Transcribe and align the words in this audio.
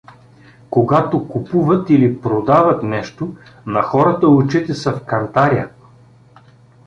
Когато 0.69 1.27
купуват 1.27 1.89
или 1.89 2.21
продават 2.21 2.83
нещо, 2.83 3.35
на 3.65 3.81
хората 3.81 4.27
очите 4.27 4.73
са 4.73 4.91
в 4.91 5.03
кантаря. 5.05 5.69